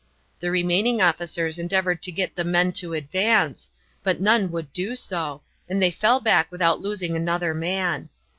The 0.39 0.49
remaining 0.49 0.99
officers 0.99 1.59
endeavored 1.59 2.01
to 2.01 2.11
get 2.11 2.35
the 2.35 2.43
men 2.43 2.71
to 2.71 2.93
advance, 2.93 3.69
but 4.01 4.19
none 4.19 4.49
would 4.49 4.73
do 4.73 4.95
so, 4.95 5.43
and 5.69 5.79
they 5.79 5.91
fell 5.91 6.19
back 6.19 6.51
without 6.51 6.81
losing 6.81 7.15
another 7.15 7.53
man. 7.53 8.09